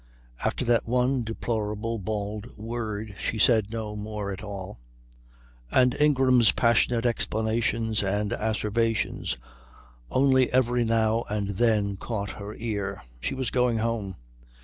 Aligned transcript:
After 0.43 0.65
that 0.65 0.87
one 0.87 1.21
deplorable 1.23 1.99
bald 1.99 2.57
word 2.57 3.13
she 3.19 3.37
said 3.37 3.69
no 3.69 3.95
more 3.95 4.31
at 4.31 4.41
all; 4.43 4.79
and 5.69 5.93
Ingram's 5.99 6.51
passionate 6.51 7.05
explanations 7.05 8.01
and 8.01 8.33
asseverations 8.33 9.37
only 10.09 10.51
every 10.51 10.85
now 10.85 11.25
and 11.29 11.49
then 11.49 11.97
caught 11.97 12.31
her 12.31 12.55
ear. 12.55 13.03
She 13.19 13.35
was 13.35 13.51
going 13.51 13.77
home. 13.77 14.15